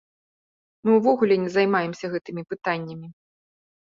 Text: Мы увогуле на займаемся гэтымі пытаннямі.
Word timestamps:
Мы 0.83 0.91
увогуле 1.01 1.35
на 1.43 1.49
займаемся 1.57 2.05
гэтымі 2.15 2.41
пытаннямі. 2.53 3.07